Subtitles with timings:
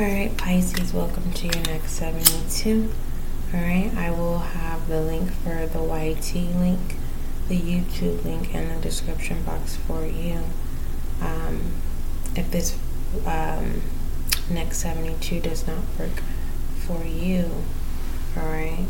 [0.00, 2.90] Alright, Pisces, welcome to your next 72.
[3.52, 6.96] Alright, I will have the link for the YT link,
[7.48, 10.44] the YouTube link, in the description box for you.
[11.20, 11.74] Um,
[12.34, 12.78] if this
[13.26, 13.82] um,
[14.48, 16.22] next 72 does not work
[16.78, 17.62] for you,
[18.38, 18.86] alright.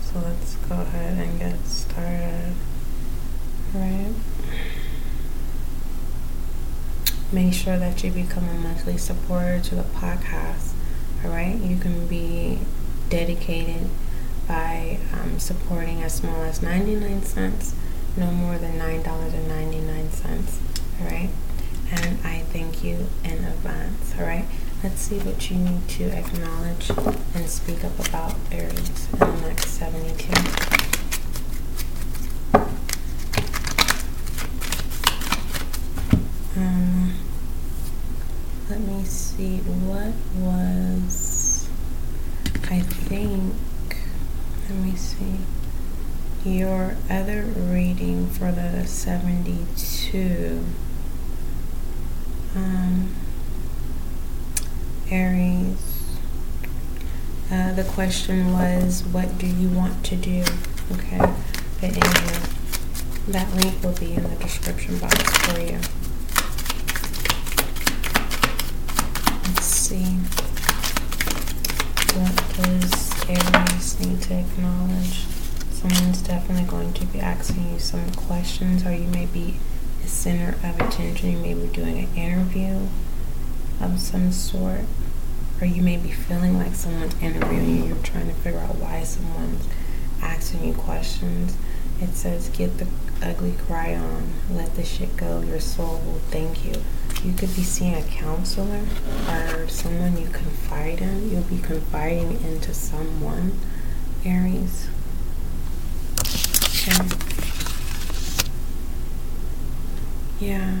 [0.00, 2.54] So let's go ahead and get started.
[3.76, 4.16] Alright.
[7.32, 10.72] Make sure that you become a monthly supporter to the podcast.
[11.24, 12.58] Alright, you can be
[13.08, 13.88] dedicated
[14.46, 17.74] by um, supporting as small as 99 cents,
[18.16, 21.00] no more than $9.99.
[21.00, 21.30] Alright,
[21.90, 24.14] and I thank you in advance.
[24.18, 24.44] Alright,
[24.82, 26.90] let's see what you need to acknowledge
[27.34, 30.32] and speak up about Aries in the next 72.
[36.54, 37.11] Um,
[38.72, 41.68] let me see what was
[42.70, 43.54] I think
[44.66, 45.40] let me see
[46.42, 50.64] your other reading for the 72
[52.56, 53.14] um,
[55.10, 56.16] Aries.
[57.50, 60.44] Uh, the question was what do you want to do?
[60.92, 62.40] Okay but anyway
[63.28, 65.78] that link will be in the description box for you
[69.92, 70.16] see
[72.16, 75.26] what does Aries need to acknowledge.
[75.70, 79.58] Someone's definitely going to be asking you some questions, or you may be
[80.00, 81.32] the center of attention.
[81.32, 82.86] You may be doing an interview
[83.82, 84.86] of some sort,
[85.60, 87.84] or you may be feeling like someone's interviewing you.
[87.88, 89.68] You're trying to figure out why someone's
[90.22, 91.54] asking you questions.
[92.00, 92.86] It says, Get the
[93.22, 95.40] ugly cry on, let the shit go.
[95.40, 96.74] Your soul will thank you
[97.24, 98.84] you could be seeing a counselor
[99.28, 101.30] or someone you confide in.
[101.30, 103.60] You'll be confiding into someone,
[104.24, 104.88] Aries.
[106.18, 107.16] Okay.
[110.40, 110.80] Yeah.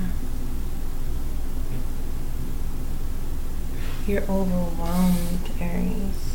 [4.04, 6.31] You're overwhelmed, Aries.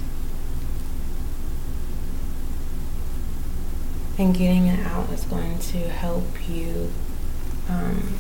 [4.20, 6.92] And getting it out is going to help you
[7.70, 8.18] um,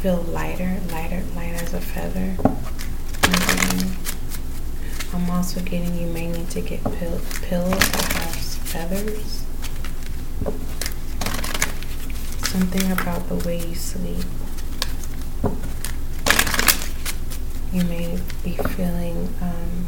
[0.00, 2.36] feel lighter, lighter, light as a feather.
[5.14, 9.44] I'm also getting you may need to get pill pillows that have feathers.
[12.48, 14.24] Something about the way you sleep.
[17.72, 19.86] You may be feeling, um,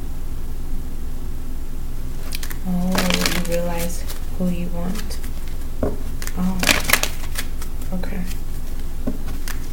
[2.67, 4.05] oh, you realize
[4.51, 5.19] you want.
[6.39, 6.59] Oh,
[7.95, 8.25] okay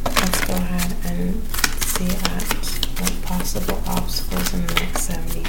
[0.04, 1.42] Let's go ahead and
[1.82, 2.42] see at
[3.00, 5.44] what possible obstacles in the next 72.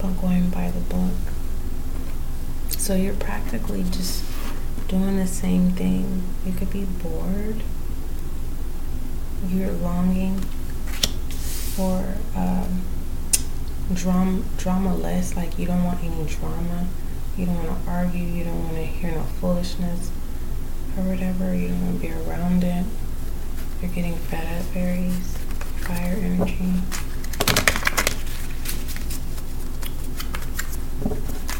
[0.00, 1.12] But going by the book.
[2.70, 4.24] So you're practically just
[4.88, 6.22] doing the same thing.
[6.44, 7.62] You could be bored.
[9.48, 10.38] You're longing
[11.76, 12.82] for um,
[13.94, 15.36] drama, drama less.
[15.36, 16.86] Like you don't want any drama.
[17.36, 18.24] You don't want to argue.
[18.24, 20.10] You don't want to hear no foolishness
[20.96, 21.54] or whatever.
[21.54, 22.84] You don't want to be around it.
[23.80, 25.36] You're getting fed up, Aries.
[25.86, 26.74] Fire energy.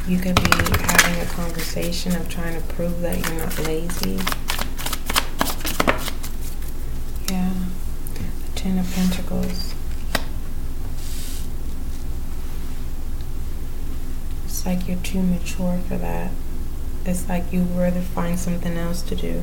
[0.06, 4.18] You could be having a conversation of trying to prove that you're not lazy.
[7.30, 7.54] Yeah.
[8.14, 9.69] The Ten of Pentacles.
[14.60, 16.30] It's like you're too mature for that
[17.06, 19.42] it's like you'd rather find something else to do.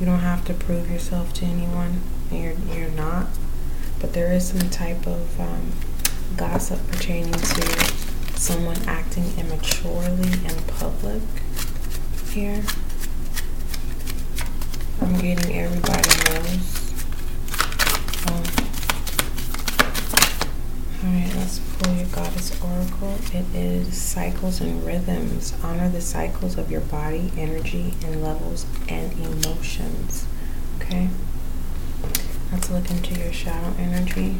[0.00, 2.00] You don't have to prove yourself to anyone.
[2.30, 3.26] and You're you're not.
[4.00, 5.72] But there is some type of um,
[6.36, 7.92] gossip pertaining to
[8.36, 11.22] someone acting immaturely in public
[12.32, 12.62] here.
[15.00, 16.83] I'm getting everybody knows.
[21.04, 23.18] Alright, let's pull your goddess oracle.
[23.34, 25.52] It is cycles and rhythms.
[25.62, 30.26] Honor the cycles of your body, energy, and levels and emotions.
[30.80, 31.10] Okay?
[32.50, 34.36] Let's look into your shadow energy.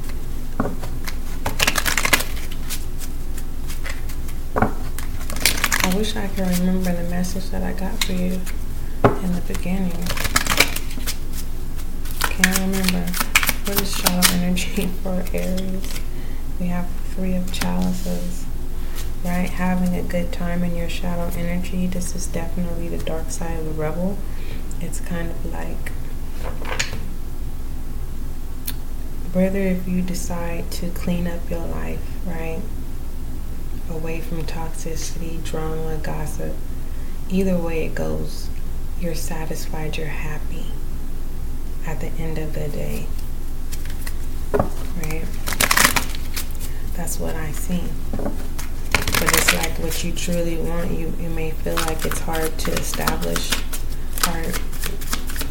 [5.83, 8.41] I wish I could remember the message that I got for you
[9.05, 9.93] in the beginning.
[12.21, 13.13] Can't remember.
[13.67, 16.01] What is shadow energy for Aries?
[16.61, 18.47] We have three of chalices,
[19.25, 19.51] right?
[19.51, 21.87] Having a good time in your shadow energy.
[21.87, 24.17] This is definitely the dark side of the rebel.
[24.81, 25.93] It's kind of like
[29.33, 32.61] whether if you decide to clean up your life, right?
[33.91, 36.55] Away from toxicity, drama, gossip,
[37.29, 38.49] either way it goes,
[39.01, 40.67] you're satisfied, you're happy
[41.85, 43.07] at the end of the day.
[44.53, 45.25] Right?
[46.97, 47.83] That's what I see.
[48.17, 52.73] But it's like what you truly want, you, you may feel like it's hard to
[52.73, 53.51] establish.
[54.23, 54.59] Hard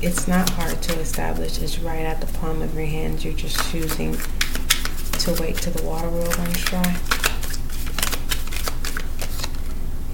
[0.04, 1.62] it's not hard to establish.
[1.62, 3.24] It's right at the palm of your hands.
[3.24, 6.98] You're just choosing to wait till the water will run dry.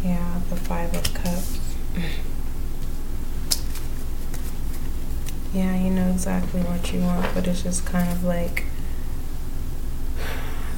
[0.04, 1.60] Yeah, the Five of Cups.
[5.54, 8.66] yeah, you know exactly what you want, but it's just kind of like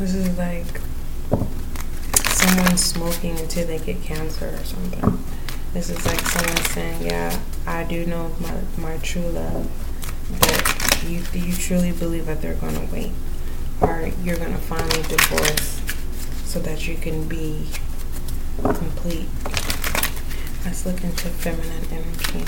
[0.01, 0.65] this is like
[2.25, 5.23] someone smoking until they get cancer or something.
[5.73, 9.69] This is like someone saying, "Yeah, I do know my my true love,
[10.39, 13.11] but you you truly believe that they're gonna wait,
[13.79, 15.79] or you're gonna finally divorce,
[16.45, 17.67] so that you can be
[18.63, 19.29] complete."
[20.65, 22.45] Let's look into feminine energy.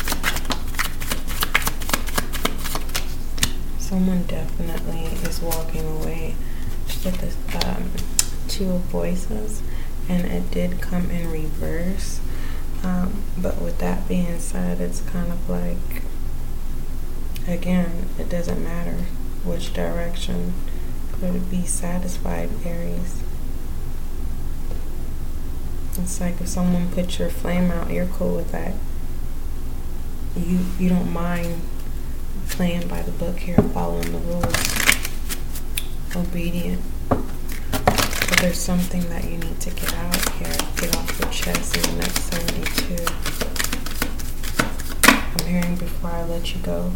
[3.78, 6.34] Someone definitely is walking away
[6.88, 7.92] with this um,
[8.48, 9.62] two voices,
[10.08, 12.20] and it did come in reverse.
[12.84, 16.04] Um, but with that being said, it's kind of like,
[17.48, 19.06] again, it doesn't matter
[19.44, 20.54] which direction
[21.14, 23.24] could be satisfied, Aries.
[25.98, 28.74] It's like if someone puts your flame out, you're cool with that.
[30.36, 31.62] You you don't mind
[32.50, 34.83] playing by the book here, following the rules,
[36.16, 36.82] obedient.
[37.10, 41.84] But there's something that you need to get out here, get off your chest in
[41.84, 43.06] the next 72.
[45.08, 46.94] I'm hearing before I let you go.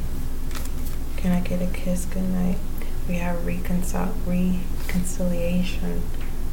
[1.17, 2.57] Can I get a kiss goodnight?
[3.07, 6.03] We have reconcil reconciliation.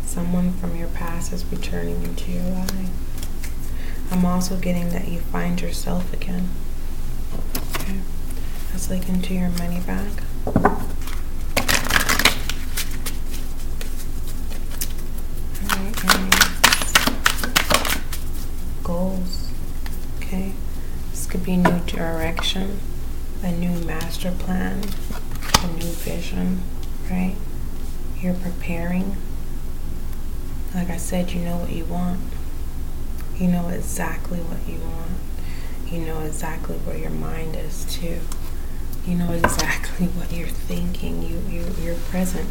[0.05, 2.91] Someone from your past is returning into your life.
[4.11, 6.51] I'm also getting that you find yourself again.
[7.77, 7.99] Okay.
[8.71, 10.11] Let's look into your money bag.
[18.85, 19.51] goals.
[20.19, 20.53] Okay,
[21.11, 22.81] this could be new direction,
[23.43, 24.83] a new master plan,
[25.63, 26.63] a new vision,
[27.11, 27.37] right?
[28.19, 29.17] You're preparing.
[30.75, 32.21] Like I said, you know what you want.
[33.37, 35.93] You know exactly what you want.
[35.93, 38.21] You know exactly where your mind is too.
[39.07, 41.23] You know exactly what you're thinking.
[41.23, 42.49] You you you're present.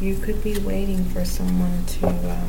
[0.00, 2.48] You could be waiting for someone to um,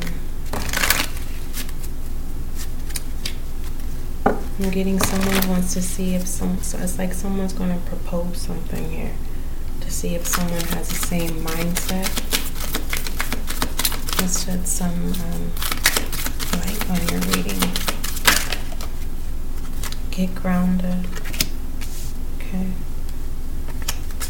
[4.58, 7.86] I'm getting someone who wants to see if some so it's like someone's going to
[7.86, 9.12] propose something here
[9.82, 12.08] to see if someone has the same mindset.
[14.18, 15.52] Let's shed some um,
[16.58, 17.60] light on your reading.
[20.10, 21.06] Get grounded.
[22.38, 22.70] Okay.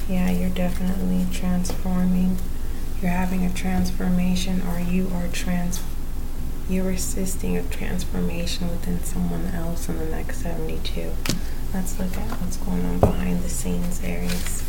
[0.08, 2.36] Yeah you're definitely transforming.
[3.00, 5.80] You're having a transformation or you are trans
[6.68, 11.12] you're assisting a transformation within someone else in the next 72
[11.72, 14.64] let's look at what's going on behind the scenes aries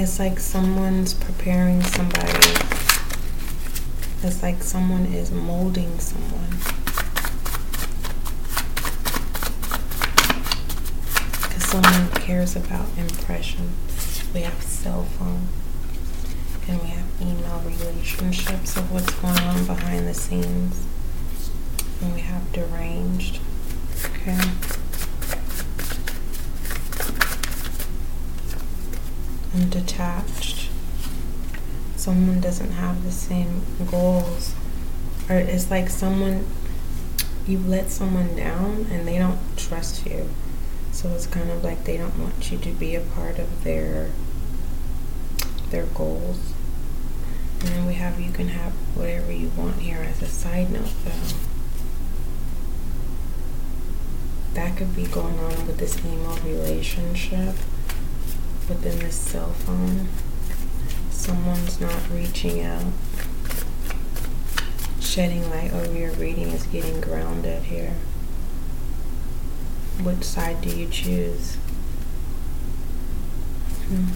[0.00, 2.77] It's like someone's preparing somebody.
[4.22, 6.50] It's like someone is molding someone.
[11.42, 13.70] Because someone cares about impression.
[14.34, 15.48] We have cell phone.
[16.68, 20.84] And we have email relationships of what's going on behind the scenes.
[22.02, 23.40] And we have deranged.
[24.04, 24.38] Okay.
[29.54, 30.47] and detached.
[32.08, 33.60] Someone doesn't have the same
[33.90, 34.54] goals.
[35.28, 36.46] Or it's like someone,
[37.46, 40.30] you let someone down and they don't trust you.
[40.90, 44.08] So it's kind of like they don't want you to be a part of their
[45.68, 46.54] their goals.
[47.60, 50.94] And then we have you can have whatever you want here as a side note
[51.04, 51.36] though.
[54.54, 57.54] That could be going on with this emo relationship
[58.66, 60.08] within this cell phone.
[61.28, 62.86] Someone's not reaching out.
[64.98, 67.92] Shedding light over your reading is getting grounded here.
[70.02, 71.56] Which side do you choose?
[73.88, 74.06] Hmm.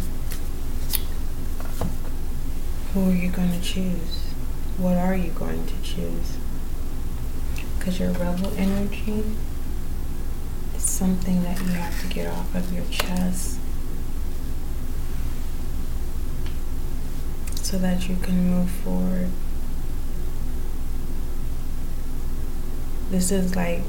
[2.94, 4.32] Who are you going to choose?
[4.78, 6.38] What are you going to choose?
[7.78, 9.22] Because your rebel energy
[10.74, 13.58] is something that you have to get off of your chest
[17.72, 19.30] so that you can move forward.
[23.10, 23.80] This is like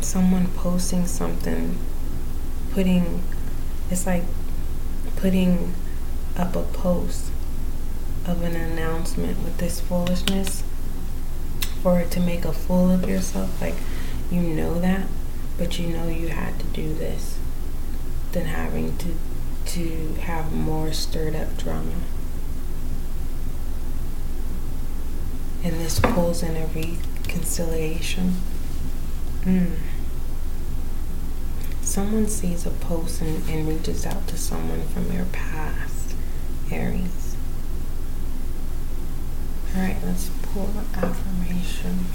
[0.00, 1.76] someone posting something,
[2.70, 3.24] putting,
[3.90, 4.22] it's like
[5.16, 5.74] putting
[6.36, 7.32] up a post
[8.24, 10.62] of an announcement with this foolishness
[11.82, 13.60] for it to make a fool of yourself.
[13.60, 13.74] Like,
[14.30, 15.08] you know that,
[15.58, 17.36] but you know you had to do this
[18.30, 19.16] than having to
[19.68, 21.92] to have more stirred up drama.
[25.64, 28.34] and this pulls in a reconciliation.
[29.42, 29.76] Mm.
[31.82, 36.14] Someone sees a post and, and reaches out to someone from your past,
[36.70, 37.36] Aries.
[39.74, 42.06] All right, let's pull affirmation.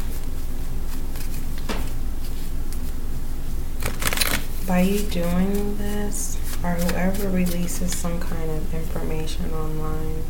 [4.65, 10.23] By you doing this, or whoever releases some kind of information online,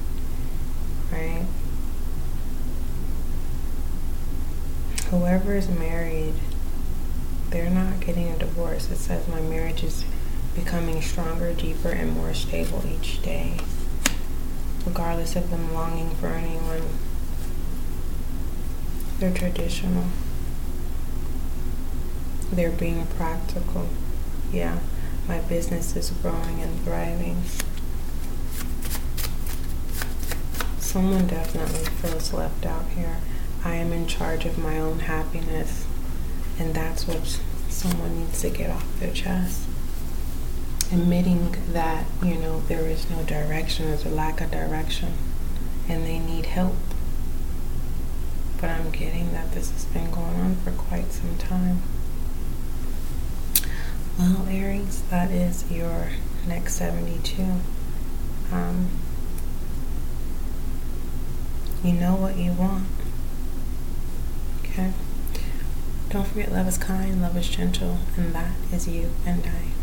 [1.12, 1.46] right?
[5.14, 6.34] whoever is married,
[7.52, 8.90] they're not getting a divorce.
[8.90, 10.06] It says my marriage is
[10.56, 13.60] becoming stronger, deeper, and more stable each day.
[14.88, 16.82] Regardless of them longing for anyone,
[19.20, 20.06] they're traditional.
[22.52, 23.88] They're being practical.
[24.52, 24.80] Yeah,
[25.28, 27.42] my business is growing and thriving.
[30.80, 33.18] Someone definitely feels left out here.
[33.66, 35.86] I am in charge of my own happiness.
[36.60, 37.40] And that's what
[37.70, 39.68] someone needs to get off their chest.
[40.92, 45.14] Admitting that, you know, there is no direction, there's a lack of direction,
[45.90, 46.76] and they need help.
[48.62, 51.82] But I'm getting that this has been going on for quite some time.
[54.18, 56.10] Well, Aries, that is your
[56.48, 57.44] next 72.
[58.52, 58.90] Um,
[61.84, 62.86] you know what you want.
[64.64, 64.94] Okay?
[66.10, 69.74] Don't forget, love is kind, love is gentle, and that is you and I.